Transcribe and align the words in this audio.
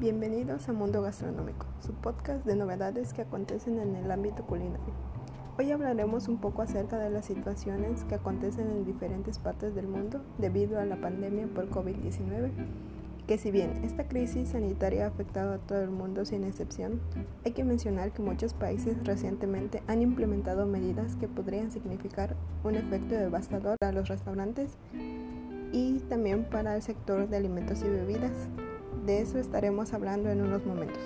Bienvenidos 0.00 0.66
a 0.66 0.72
Mundo 0.72 1.02
Gastronómico, 1.02 1.66
su 1.84 1.92
podcast 1.92 2.46
de 2.46 2.56
novedades 2.56 3.12
que 3.12 3.20
acontecen 3.20 3.78
en 3.78 3.96
el 3.96 4.10
ámbito 4.10 4.46
culinario. 4.46 4.94
Hoy 5.58 5.70
hablaremos 5.72 6.26
un 6.26 6.38
poco 6.38 6.62
acerca 6.62 6.98
de 6.98 7.10
las 7.10 7.26
situaciones 7.26 8.04
que 8.04 8.14
acontecen 8.14 8.70
en 8.70 8.86
diferentes 8.86 9.38
partes 9.38 9.74
del 9.74 9.88
mundo 9.88 10.22
debido 10.38 10.80
a 10.80 10.86
la 10.86 10.98
pandemia 11.02 11.48
por 11.48 11.68
COVID-19, 11.68 12.50
que 13.26 13.36
si 13.36 13.50
bien 13.50 13.84
esta 13.84 14.08
crisis 14.08 14.48
sanitaria 14.48 15.04
ha 15.04 15.08
afectado 15.08 15.52
a 15.52 15.58
todo 15.58 15.82
el 15.82 15.90
mundo 15.90 16.24
sin 16.24 16.44
excepción, 16.44 17.02
hay 17.44 17.52
que 17.52 17.64
mencionar 17.64 18.12
que 18.12 18.22
muchos 18.22 18.54
países 18.54 18.96
recientemente 19.04 19.82
han 19.86 20.00
implementado 20.00 20.64
medidas 20.64 21.16
que 21.16 21.28
podrían 21.28 21.70
significar 21.70 22.36
un 22.64 22.74
efecto 22.74 23.16
devastador 23.16 23.76
para 23.78 23.92
los 23.92 24.08
restaurantes 24.08 24.78
y 25.72 25.98
también 26.08 26.44
para 26.44 26.74
el 26.74 26.80
sector 26.80 27.28
de 27.28 27.36
alimentos 27.36 27.82
y 27.82 27.88
bebidas. 27.90 28.48
De 29.06 29.20
eso 29.20 29.38
estaremos 29.38 29.92
hablando 29.92 30.30
en 30.30 30.42
unos 30.42 30.64
momentos. 30.66 31.02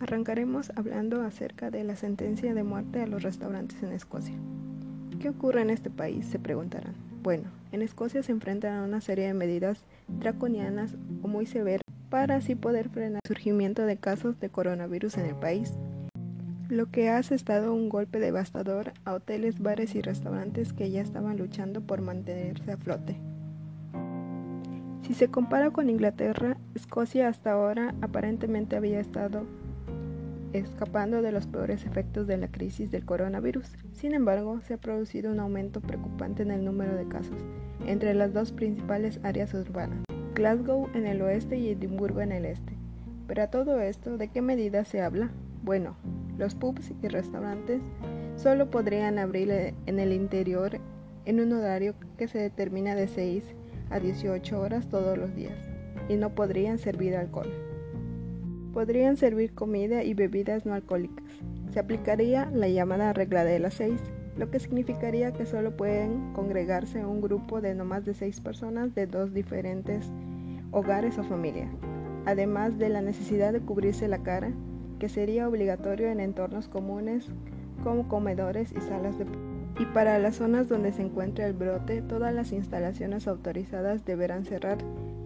Arrancaremos 0.00 0.70
hablando 0.76 1.22
acerca 1.22 1.70
de 1.70 1.82
la 1.82 1.96
sentencia 1.96 2.52
de 2.52 2.62
muerte 2.62 3.00
a 3.00 3.06
los 3.06 3.22
restaurantes 3.22 3.82
en 3.82 3.92
Escocia. 3.92 4.34
¿Qué 5.18 5.30
ocurre 5.30 5.62
en 5.62 5.70
este 5.70 5.88
país? 5.88 6.26
Se 6.26 6.38
preguntarán. 6.38 6.94
Bueno, 7.22 7.44
en 7.72 7.80
Escocia 7.80 8.22
se 8.22 8.32
enfrentan 8.32 8.74
a 8.74 8.84
una 8.84 9.00
serie 9.00 9.26
de 9.26 9.34
medidas 9.34 9.82
draconianas 10.08 10.94
o 11.22 11.28
muy 11.28 11.46
severas 11.46 11.80
para 12.10 12.36
así 12.36 12.54
poder 12.54 12.90
frenar 12.90 13.20
el 13.24 13.28
surgimiento 13.28 13.86
de 13.86 13.96
casos 13.96 14.38
de 14.38 14.50
coronavirus 14.50 15.16
en 15.16 15.26
el 15.26 15.34
país 15.34 15.72
lo 16.76 16.90
que 16.90 17.08
ha 17.08 17.18
estado 17.18 17.72
un 17.72 17.88
golpe 17.88 18.18
devastador 18.18 18.92
a 19.04 19.14
hoteles, 19.14 19.60
bares 19.60 19.94
y 19.94 20.02
restaurantes 20.02 20.72
que 20.72 20.90
ya 20.90 21.00
estaban 21.00 21.38
luchando 21.38 21.80
por 21.80 22.00
mantenerse 22.00 22.72
a 22.72 22.76
flote. 22.76 23.16
Si 25.02 25.14
se 25.14 25.28
compara 25.28 25.70
con 25.70 25.90
Inglaterra, 25.90 26.56
Escocia 26.74 27.28
hasta 27.28 27.52
ahora 27.52 27.94
aparentemente 28.00 28.76
había 28.76 29.00
estado 29.00 29.44
escapando 30.54 31.20
de 31.20 31.32
los 31.32 31.46
peores 31.46 31.84
efectos 31.84 32.26
de 32.26 32.38
la 32.38 32.48
crisis 32.48 32.90
del 32.90 33.04
coronavirus. 33.04 33.66
Sin 33.92 34.14
embargo, 34.14 34.60
se 34.62 34.74
ha 34.74 34.78
producido 34.78 35.32
un 35.32 35.40
aumento 35.40 35.80
preocupante 35.80 36.42
en 36.42 36.50
el 36.50 36.64
número 36.64 36.94
de 36.94 37.08
casos 37.08 37.44
entre 37.86 38.14
las 38.14 38.32
dos 38.32 38.52
principales 38.52 39.20
áreas 39.24 39.52
urbanas, 39.52 40.04
Glasgow 40.34 40.88
en 40.94 41.06
el 41.06 41.20
oeste 41.22 41.58
y 41.58 41.68
Edimburgo 41.68 42.20
en 42.20 42.32
el 42.32 42.46
este. 42.46 42.72
Pero 43.26 43.42
a 43.42 43.48
todo 43.48 43.80
esto, 43.80 44.16
¿de 44.16 44.28
qué 44.28 44.42
medidas 44.42 44.88
se 44.88 45.02
habla? 45.02 45.30
Bueno, 45.62 45.96
los 46.38 46.54
pubs 46.54 46.92
y 47.02 47.08
restaurantes 47.08 47.80
solo 48.36 48.70
podrían 48.70 49.18
abrir 49.18 49.74
en 49.86 49.98
el 49.98 50.12
interior 50.12 50.80
en 51.24 51.40
un 51.40 51.52
horario 51.52 51.94
que 52.18 52.28
se 52.28 52.38
determina 52.38 52.94
de 52.94 53.08
6 53.08 53.44
a 53.90 54.00
18 54.00 54.60
horas 54.60 54.88
todos 54.88 55.16
los 55.16 55.34
días 55.34 55.58
y 56.08 56.16
no 56.16 56.34
podrían 56.34 56.78
servir 56.78 57.16
alcohol. 57.16 57.52
Podrían 58.72 59.16
servir 59.16 59.54
comida 59.54 60.02
y 60.02 60.14
bebidas 60.14 60.66
no 60.66 60.74
alcohólicas. 60.74 61.24
Se 61.72 61.78
aplicaría 61.78 62.50
la 62.52 62.68
llamada 62.68 63.12
regla 63.12 63.44
de 63.44 63.58
las 63.58 63.74
6, 63.74 64.00
lo 64.36 64.50
que 64.50 64.58
significaría 64.58 65.32
que 65.32 65.46
solo 65.46 65.76
pueden 65.76 66.32
congregarse 66.32 67.04
un 67.04 67.20
grupo 67.20 67.60
de 67.60 67.74
no 67.74 67.84
más 67.84 68.04
de 68.04 68.14
6 68.14 68.40
personas 68.40 68.94
de 68.94 69.06
dos 69.06 69.32
diferentes 69.32 70.10
hogares 70.72 71.18
o 71.18 71.24
familias, 71.24 71.70
además 72.26 72.78
de 72.78 72.88
la 72.88 73.00
necesidad 73.00 73.52
de 73.52 73.60
cubrirse 73.60 74.08
la 74.08 74.24
cara 74.24 74.52
que 75.04 75.10
sería 75.10 75.46
obligatorio 75.46 76.08
en 76.08 76.18
entornos 76.18 76.66
comunes 76.66 77.26
como 77.82 78.08
comedores 78.08 78.72
y 78.72 78.80
salas 78.80 79.18
de 79.18 79.26
y 79.78 79.84
para 79.84 80.18
las 80.18 80.36
zonas 80.36 80.66
donde 80.66 80.92
se 80.92 81.02
encuentre 81.02 81.44
el 81.44 81.52
brote, 81.52 82.00
todas 82.00 82.32
las 82.32 82.52
instalaciones 82.52 83.28
autorizadas 83.28 84.06
deberán 84.06 84.46
cerrar 84.46 84.78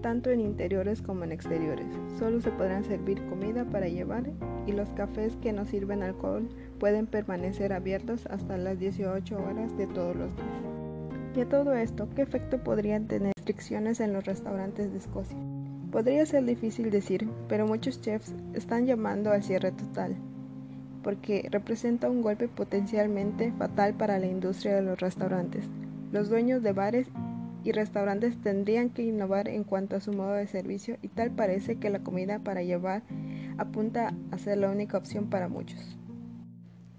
tanto 0.03 0.31
en 0.31 0.41
interiores 0.41 1.01
como 1.01 1.23
en 1.23 1.31
exteriores. 1.31 1.87
Solo 2.19 2.41
se 2.41 2.51
podrán 2.51 2.83
servir 2.83 3.25
comida 3.29 3.65
para 3.67 3.87
llevar 3.87 4.25
y 4.67 4.73
los 4.73 4.89
cafés 4.91 5.37
que 5.37 5.53
no 5.53 5.65
sirven 5.65 6.03
alcohol 6.03 6.49
pueden 6.81 7.07
permanecer 7.07 7.73
abiertos 7.73 8.27
hasta 8.27 8.59
las 8.59 8.81
18 8.81 9.37
horas 9.37 9.79
de 9.79 9.87
todos 9.87 10.17
los 10.17 10.35
días. 10.35 11.37
Y 11.37 11.41
a 11.43 11.49
todo 11.49 11.73
esto, 11.75 12.09
¿qué 12.17 12.23
efecto 12.23 12.65
podrían 12.65 13.07
tener 13.07 13.33
restricciones 13.37 14.01
en 14.01 14.13
los 14.13 14.25
restaurantes 14.25 14.91
de 14.91 14.99
Escocia? 14.99 15.39
Podría 15.93 16.27
ser 16.27 16.45
difícil 16.45 16.91
decir, 16.91 17.29
pero 17.49 17.67
muchos 17.67 18.01
chefs 18.01 18.35
están 18.53 18.87
llamando 18.87 19.31
al 19.31 19.43
cierre 19.43 19.73
total, 19.73 20.17
porque 21.03 21.49
representa 21.51 22.11
un 22.11 22.21
golpe 22.21 22.47
potencialmente 22.47 23.53
fatal 23.53 23.95
para 23.95 24.19
la 24.19 24.27
industria 24.27 24.75
de 24.75 24.83
los 24.83 25.01
restaurantes. 25.01 25.65
Los 26.13 26.29
dueños 26.29 26.63
de 26.63 26.73
bares 26.73 27.09
y 27.65 27.73
restaurantes 27.73 28.37
tendrían 28.43 28.91
que 28.91 29.03
innovar 29.03 29.49
en 29.49 29.65
cuanto 29.65 29.97
a 29.97 30.01
su 30.01 30.13
modo 30.13 30.33
de 30.33 30.47
servicio 30.47 30.99
y 31.03 31.09
tal 31.09 31.31
parece 31.31 31.77
que 31.77 31.91
la 31.91 32.01
comida 32.01 32.39
para 32.39 32.63
llevar 32.63 33.03
apunta 33.57 34.15
a 34.31 34.39
ser 34.39 34.59
la 34.59 34.71
única 34.71 34.99
opción 34.99 35.31
para 35.31 35.49
muchos. 35.49 35.99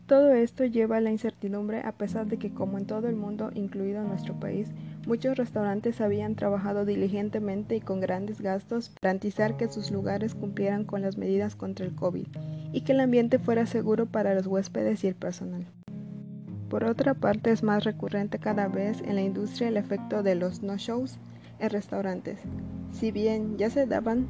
Todo 0.10 0.34
esto 0.34 0.66
lleva 0.66 0.98
a 0.98 1.02
la 1.02 1.12
incertidumbre 1.12 1.80
a 1.86 1.94
pesar 1.94 2.26
de 2.28 2.38
que 2.38 2.54
como 2.54 2.78
en 2.78 2.86
todo 2.86 3.08
el 3.08 3.16
mundo, 3.16 3.52
incluido 3.54 4.04
nuestro 4.04 4.38
país, 4.38 4.68
Muchos 5.10 5.38
restaurantes 5.38 6.02
habían 6.02 6.36
trabajado 6.36 6.86
diligentemente 6.86 7.76
y 7.76 7.82
con 7.82 8.00
grandes 8.00 8.42
gastos 8.42 8.90
para 8.90 9.10
garantizar 9.10 9.58
que 9.58 9.68
sus 9.68 9.90
lugares 9.90 10.36
cumplieran 10.36 10.84
con 10.84 11.02
las 11.02 11.18
medidas 11.18 11.56
contra 11.56 11.86
el 11.86 11.96
COVID 11.96 12.28
y 12.74 12.82
que 12.82 12.92
el 12.92 13.00
ambiente 13.00 13.40
fuera 13.40 13.66
seguro 13.66 14.06
para 14.06 14.36
los 14.36 14.46
huéspedes 14.46 15.04
y 15.04 15.08
el 15.08 15.16
personal. 15.16 15.66
Por 16.70 16.84
otra 16.84 17.16
parte, 17.16 17.50
es 17.50 17.64
más 17.64 17.86
recurrente 17.86 18.38
cada 18.38 18.68
vez 18.68 19.02
en 19.02 19.16
la 19.16 19.22
industria 19.22 19.70
el 19.70 19.78
efecto 19.78 20.22
de 20.22 20.36
los 20.36 20.62
no-shows 20.62 21.18
en 21.58 21.70
restaurantes. 21.72 22.38
Si 22.92 23.12
bien 23.12 23.58
ya 23.58 23.72
se 23.72 23.88
daban, 23.88 24.30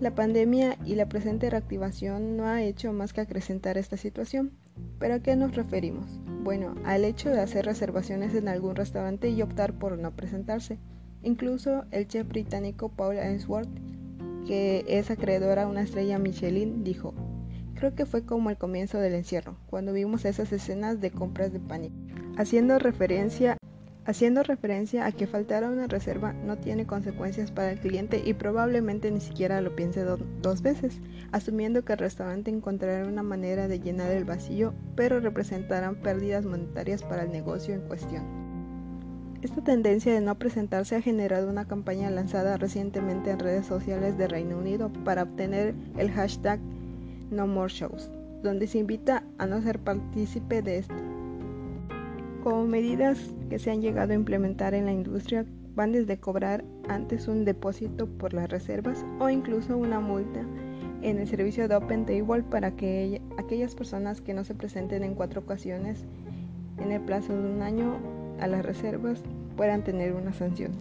la 0.00 0.14
pandemia 0.14 0.76
y 0.84 0.94
la 0.94 1.08
presente 1.08 1.50
reactivación 1.50 2.36
no 2.36 2.46
ha 2.46 2.62
hecho 2.62 2.92
más 2.92 3.12
que 3.12 3.22
acrecentar 3.22 3.78
esta 3.78 3.96
situación. 3.96 4.52
¿Pero 4.98 5.14
a 5.14 5.20
qué 5.20 5.36
nos 5.36 5.54
referimos? 5.54 6.20
Bueno, 6.42 6.74
al 6.84 7.04
hecho 7.04 7.30
de 7.30 7.40
hacer 7.40 7.66
reservaciones 7.66 8.34
en 8.34 8.48
algún 8.48 8.76
restaurante 8.76 9.28
y 9.30 9.42
optar 9.42 9.74
por 9.74 9.98
no 9.98 10.12
presentarse. 10.16 10.78
Incluso 11.22 11.84
el 11.90 12.06
chef 12.06 12.28
británico 12.28 12.88
Paul 12.88 13.18
Ainsworth, 13.18 13.68
que 14.46 14.84
es 14.88 15.10
acreedor 15.10 15.58
a 15.58 15.68
una 15.68 15.82
estrella 15.82 16.18
Michelin, 16.18 16.84
dijo, 16.84 17.14
creo 17.74 17.94
que 17.94 18.06
fue 18.06 18.24
como 18.24 18.50
el 18.50 18.56
comienzo 18.56 18.98
del 18.98 19.14
encierro, 19.14 19.56
cuando 19.66 19.92
vimos 19.92 20.24
esas 20.24 20.52
escenas 20.52 21.00
de 21.00 21.10
compras 21.10 21.52
de 21.52 21.60
pánico, 21.60 21.96
haciendo 22.36 22.78
referencia 22.78 23.56
Haciendo 24.08 24.42
referencia 24.42 25.04
a 25.04 25.12
que 25.12 25.26
faltar 25.26 25.64
a 25.64 25.68
una 25.68 25.86
reserva 25.86 26.32
no 26.32 26.56
tiene 26.56 26.86
consecuencias 26.86 27.50
para 27.50 27.70
el 27.70 27.78
cliente 27.78 28.22
y 28.24 28.32
probablemente 28.32 29.10
ni 29.10 29.20
siquiera 29.20 29.60
lo 29.60 29.76
piense 29.76 30.02
dos 30.02 30.62
veces, 30.62 31.02
asumiendo 31.30 31.84
que 31.84 31.92
el 31.92 31.98
restaurante 31.98 32.50
encontrará 32.50 33.06
una 33.06 33.22
manera 33.22 33.68
de 33.68 33.80
llenar 33.80 34.10
el 34.10 34.24
vacío, 34.24 34.72
pero 34.96 35.20
representarán 35.20 35.96
pérdidas 35.96 36.46
monetarias 36.46 37.02
para 37.02 37.24
el 37.24 37.32
negocio 37.32 37.74
en 37.74 37.82
cuestión. 37.82 38.24
Esta 39.42 39.62
tendencia 39.62 40.14
de 40.14 40.22
no 40.22 40.36
presentarse 40.36 40.96
ha 40.96 41.02
generado 41.02 41.50
una 41.50 41.66
campaña 41.66 42.10
lanzada 42.10 42.56
recientemente 42.56 43.30
en 43.30 43.40
redes 43.40 43.66
sociales 43.66 44.16
de 44.16 44.26
Reino 44.26 44.56
Unido 44.56 44.90
para 45.04 45.24
obtener 45.24 45.74
el 45.98 46.10
hashtag 46.12 46.60
No 47.30 47.46
More 47.46 47.70
Shows, 47.70 48.10
donde 48.42 48.68
se 48.68 48.78
invita 48.78 49.22
a 49.36 49.44
no 49.44 49.60
ser 49.60 49.78
partícipe 49.78 50.62
de 50.62 50.78
este 50.78 51.17
como 52.48 52.64
medidas 52.64 53.18
que 53.50 53.58
se 53.58 53.70
han 53.70 53.82
llegado 53.82 54.12
a 54.12 54.16
implementar 54.16 54.72
en 54.72 54.86
la 54.86 54.92
industria 54.92 55.44
van 55.74 55.92
desde 55.92 56.18
cobrar 56.18 56.64
antes 56.88 57.28
un 57.28 57.44
depósito 57.44 58.06
por 58.06 58.32
las 58.32 58.48
reservas 58.48 59.04
o 59.20 59.28
incluso 59.28 59.76
una 59.76 60.00
multa 60.00 60.40
en 61.02 61.18
el 61.18 61.28
servicio 61.28 61.68
de 61.68 61.76
Open 61.76 62.06
Table 62.06 62.44
para 62.44 62.70
que 62.70 63.20
aquellas 63.36 63.74
personas 63.74 64.22
que 64.22 64.32
no 64.32 64.44
se 64.44 64.54
presenten 64.54 65.04
en 65.04 65.14
cuatro 65.14 65.42
ocasiones 65.42 66.06
en 66.78 66.90
el 66.90 67.02
plazo 67.02 67.38
de 67.38 67.50
un 67.50 67.60
año 67.60 67.98
a 68.40 68.46
las 68.46 68.64
reservas 68.64 69.22
puedan 69.54 69.84
tener 69.84 70.14
una 70.14 70.32
sanción. 70.32 70.72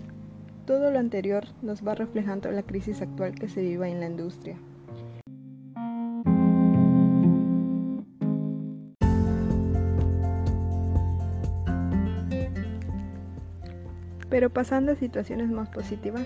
Todo 0.66 0.90
lo 0.90 1.00
anterior 1.00 1.48
nos 1.62 1.86
va 1.86 1.96
reflejando 1.96 2.50
la 2.50 2.64
crisis 2.64 3.02
actual 3.02 3.36
que 3.36 3.50
se 3.50 3.62
vive 3.62 3.90
en 3.90 4.00
la 4.00 4.08
industria. 4.08 4.56
Pero 14.38 14.51
pasando 14.51 14.92
a 14.92 14.95
situaciones 14.95 15.50
más 15.50 15.68
positivas, 15.69 16.22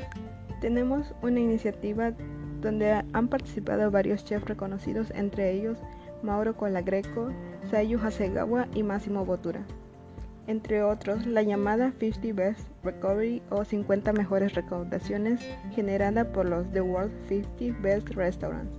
tenemos 0.60 1.16
una 1.22 1.40
iniciativa 1.40 2.12
donde 2.60 2.92
han 2.92 3.30
participado 3.30 3.90
varios 3.90 4.26
chefs 4.26 4.44
reconocidos, 4.50 5.14
entre 5.16 5.54
ellos 5.54 5.78
Mauro 6.22 6.58
Colagreco, 6.58 7.30
Sayu 7.70 8.02
Hasegawa 8.02 8.68
y 8.76 8.84
Máximo 8.84 9.24
Botura. 9.24 9.62
Entre 10.46 10.84
otros, 10.84 11.26
la 11.26 11.42
llamada 11.42 11.94
50 12.02 12.34
Best 12.34 12.68
Recovery 12.84 13.42
o 13.50 13.64
50 13.64 14.12
mejores 14.12 14.56
recaudaciones 14.56 15.40
generada 15.74 16.34
por 16.34 16.50
los 16.50 16.70
The 16.74 16.82
World 16.82 17.14
50 17.30 17.80
Best 17.82 18.10
Restaurants, 18.10 18.78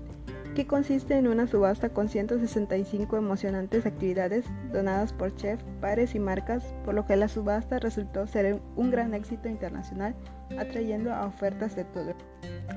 que 0.55 0.67
consiste 0.67 1.17
en 1.17 1.29
una 1.29 1.47
subasta 1.47 1.89
con 1.89 2.09
165 2.09 3.17
emocionantes 3.17 3.87
actividades 3.87 4.45
donadas 4.73 5.13
por 5.13 5.35
chefs, 5.35 5.65
pares 5.81 6.15
y 6.15 6.19
marcas, 6.19 6.75
por 6.85 6.95
lo 6.95 7.07
que 7.07 7.17
la 7.17 7.29
subasta 7.29 7.79
resultó 7.79 8.27
ser 8.27 8.61
un 8.77 8.91
gran 8.91 9.15
éxito 9.15 9.49
internacional, 9.49 10.15
atrayendo 10.59 11.13
a 11.13 11.27
ofertas 11.27 11.75
de 11.75 11.85
todo. 11.85 12.15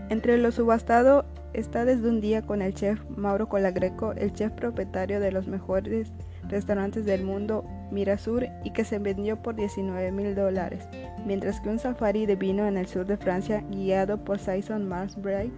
Entre 0.09 0.37
lo 0.37 0.51
subastado 0.51 1.25
está 1.53 1.85
desde 1.85 2.09
un 2.09 2.21
día 2.21 2.41
con 2.41 2.61
el 2.61 2.73
chef 2.73 2.99
Mauro 3.09 3.49
Colagreco, 3.49 4.13
el 4.13 4.33
chef 4.33 4.51
propietario 4.53 5.19
de 5.19 5.31
los 5.31 5.47
mejores 5.47 6.11
restaurantes 6.47 7.05
del 7.05 7.23
mundo, 7.23 7.65
Mirasur, 7.91 8.45
y 8.63 8.71
que 8.71 8.85
se 8.85 8.99
vendió 8.99 9.41
por 9.41 9.55
19 9.55 10.11
mil 10.11 10.35
dólares, 10.35 10.87
mientras 11.25 11.59
que 11.59 11.69
un 11.69 11.79
safari 11.79 12.25
de 12.25 12.35
vino 12.35 12.67
en 12.67 12.77
el 12.77 12.87
sur 12.87 13.05
de 13.05 13.17
Francia, 13.17 13.63
guiado 13.69 14.23
por 14.23 14.39
Saison 14.39 14.87
Marsbray, 14.87 15.51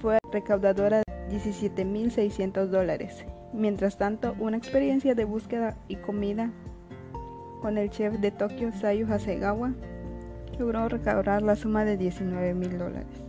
fue 0.00 0.18
recaudadora 0.32 1.02
17.600 1.28 2.66
dólares. 2.66 3.24
Mientras 3.52 3.96
tanto, 3.96 4.34
una 4.38 4.56
experiencia 4.56 5.14
de 5.14 5.24
búsqueda 5.24 5.76
y 5.88 5.96
comida 5.96 6.50
con 7.60 7.78
el 7.78 7.90
chef 7.90 8.14
de 8.18 8.30
Tokio, 8.30 8.72
Sayu 8.72 9.10
Hasegawa, 9.12 9.72
logró 10.58 10.88
recaudar 10.88 11.42
la 11.42 11.56
suma 11.56 11.84
de 11.84 11.98
19.000 11.98 12.78
dólares. 12.78 13.24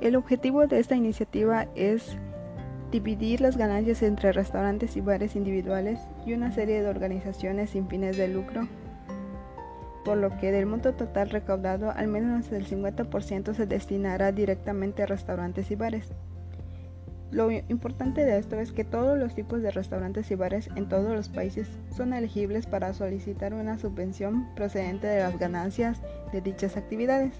El 0.00 0.16
objetivo 0.16 0.66
de 0.66 0.80
esta 0.80 0.96
iniciativa 0.96 1.68
es 1.74 2.16
dividir 2.90 3.40
las 3.40 3.56
ganancias 3.56 4.02
entre 4.02 4.32
restaurantes 4.32 4.96
y 4.96 5.00
bares 5.00 5.36
individuales 5.36 6.00
y 6.26 6.34
una 6.34 6.52
serie 6.52 6.82
de 6.82 6.88
organizaciones 6.88 7.70
sin 7.70 7.88
fines 7.88 8.16
de 8.16 8.28
lucro, 8.28 8.68
por 10.04 10.18
lo 10.18 10.36
que 10.38 10.50
del 10.50 10.66
monto 10.66 10.92
total 10.94 11.30
recaudado 11.30 11.90
al 11.90 12.08
menos 12.08 12.50
el 12.52 12.66
50% 12.66 13.54
se 13.54 13.66
destinará 13.66 14.32
directamente 14.32 15.02
a 15.02 15.06
restaurantes 15.06 15.70
y 15.70 15.76
bares. 15.76 16.12
Lo 17.32 17.50
importante 17.50 18.26
de 18.26 18.36
esto 18.38 18.60
es 18.60 18.72
que 18.72 18.84
todos 18.84 19.18
los 19.18 19.34
tipos 19.34 19.62
de 19.62 19.70
restaurantes 19.70 20.30
y 20.30 20.34
bares 20.34 20.68
en 20.76 20.86
todos 20.86 21.16
los 21.16 21.30
países 21.30 21.66
son 21.96 22.12
elegibles 22.12 22.66
para 22.66 22.92
solicitar 22.92 23.54
una 23.54 23.78
subvención 23.78 24.54
procedente 24.54 25.06
de 25.06 25.20
las 25.20 25.38
ganancias 25.38 26.02
de 26.30 26.42
dichas 26.42 26.76
actividades. 26.76 27.32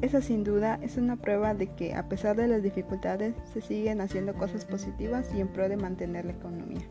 Esa 0.00 0.22
sin 0.22 0.44
duda 0.44 0.78
es 0.80 0.96
una 0.96 1.16
prueba 1.16 1.54
de 1.54 1.66
que 1.74 1.92
a 1.94 2.08
pesar 2.08 2.36
de 2.36 2.46
las 2.46 2.62
dificultades 2.62 3.34
se 3.52 3.60
siguen 3.60 4.00
haciendo 4.00 4.32
cosas 4.34 4.64
positivas 4.64 5.28
y 5.34 5.40
en 5.40 5.48
pro 5.48 5.68
de 5.68 5.76
mantener 5.76 6.26
la 6.26 6.32
economía. 6.32 6.82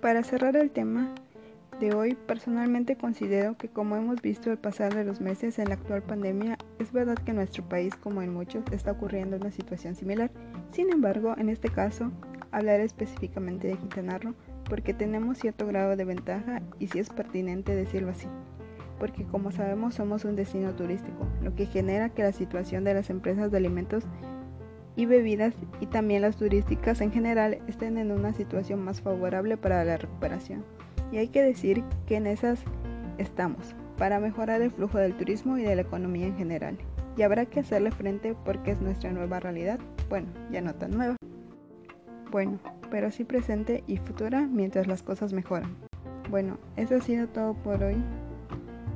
Para 0.00 0.22
cerrar 0.22 0.56
el 0.56 0.70
tema, 0.70 1.14
de 1.80 1.94
hoy, 1.94 2.14
personalmente 2.14 2.96
considero 2.96 3.56
que 3.56 3.68
como 3.68 3.96
hemos 3.96 4.22
visto 4.22 4.50
al 4.50 4.58
pasar 4.58 4.94
de 4.94 5.04
los 5.04 5.20
meses 5.20 5.58
en 5.58 5.68
la 5.68 5.74
actual 5.74 6.02
pandemia, 6.02 6.56
es 6.78 6.90
verdad 6.90 7.16
que 7.16 7.32
en 7.32 7.36
nuestro 7.36 7.68
país, 7.68 7.94
como 7.96 8.22
en 8.22 8.32
muchos, 8.32 8.64
está 8.72 8.92
ocurriendo 8.92 9.36
una 9.36 9.50
situación 9.50 9.94
similar. 9.94 10.30
Sin 10.70 10.90
embargo, 10.90 11.34
en 11.36 11.50
este 11.50 11.68
caso, 11.68 12.10
hablaré 12.50 12.84
específicamente 12.84 13.68
de 13.68 13.76
Quintana 13.76 14.18
Roo 14.18 14.34
porque 14.68 14.94
tenemos 14.94 15.38
cierto 15.38 15.66
grado 15.66 15.96
de 15.96 16.04
ventaja 16.04 16.62
y 16.78 16.88
si 16.88 16.98
es 16.98 17.10
pertinente 17.10 17.74
decirlo 17.74 18.10
así. 18.10 18.28
Porque 18.98 19.24
como 19.24 19.52
sabemos 19.52 19.94
somos 19.94 20.24
un 20.24 20.36
destino 20.36 20.74
turístico, 20.74 21.28
lo 21.42 21.54
que 21.54 21.66
genera 21.66 22.08
que 22.08 22.22
la 22.22 22.32
situación 22.32 22.84
de 22.84 22.94
las 22.94 23.10
empresas 23.10 23.50
de 23.50 23.58
alimentos 23.58 24.04
y 24.96 25.04
bebidas 25.04 25.52
y 25.80 25.86
también 25.86 26.22
las 26.22 26.36
turísticas 26.36 27.02
en 27.02 27.12
general 27.12 27.58
estén 27.68 27.98
en 27.98 28.10
una 28.10 28.32
situación 28.32 28.82
más 28.82 29.02
favorable 29.02 29.58
para 29.58 29.84
la 29.84 29.98
recuperación. 29.98 30.64
Y 31.12 31.18
hay 31.18 31.28
que 31.28 31.42
decir 31.42 31.84
que 32.06 32.16
en 32.16 32.26
esas 32.26 32.60
estamos, 33.18 33.74
para 33.96 34.20
mejorar 34.20 34.60
el 34.60 34.70
flujo 34.70 34.98
del 34.98 35.16
turismo 35.16 35.58
y 35.58 35.62
de 35.62 35.76
la 35.76 35.82
economía 35.82 36.26
en 36.26 36.36
general. 36.36 36.78
Y 37.16 37.22
habrá 37.22 37.46
que 37.46 37.60
hacerle 37.60 37.90
frente 37.90 38.34
porque 38.44 38.72
es 38.72 38.80
nuestra 38.80 39.10
nueva 39.12 39.40
realidad, 39.40 39.78
bueno, 40.08 40.28
ya 40.50 40.60
no 40.60 40.74
tan 40.74 40.92
nueva. 40.92 41.16
Bueno, 42.30 42.58
pero 42.90 43.10
sí 43.10 43.24
presente 43.24 43.84
y 43.86 43.96
futura 43.96 44.46
mientras 44.46 44.86
las 44.86 45.02
cosas 45.02 45.32
mejoran. 45.32 45.74
Bueno, 46.30 46.58
eso 46.76 46.96
ha 46.96 47.00
sido 47.00 47.28
todo 47.28 47.54
por 47.54 47.82
hoy 47.82 47.96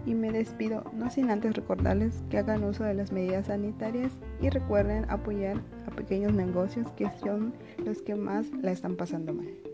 y 0.06 0.14
me 0.14 0.32
despido, 0.32 0.84
no 0.94 1.10
sin 1.10 1.30
antes 1.30 1.54
recordarles 1.54 2.22
que 2.30 2.38
hagan 2.38 2.64
uso 2.64 2.84
de 2.84 2.94
las 2.94 3.12
medidas 3.12 3.46
sanitarias 3.46 4.12
y 4.40 4.48
recuerden 4.48 5.08
apoyar 5.08 5.62
a 5.86 5.90
pequeños 5.90 6.32
negocios 6.32 6.90
que 6.92 7.08
son 7.22 7.54
los 7.84 8.02
que 8.02 8.14
más 8.14 8.50
la 8.62 8.72
están 8.72 8.96
pasando 8.96 9.34
mal. 9.34 9.69